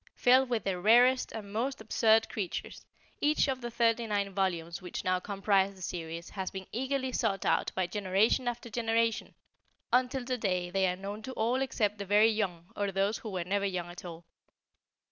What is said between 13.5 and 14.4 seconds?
young at all.